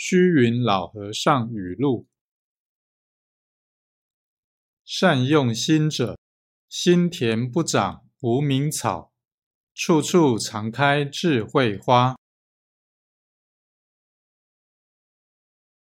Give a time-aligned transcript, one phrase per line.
[0.00, 2.06] 虚云老和尚语录
[4.84, 6.16] 善用心者
[6.68, 9.12] 心田不长无名草
[9.74, 12.16] 处处常开智慧花。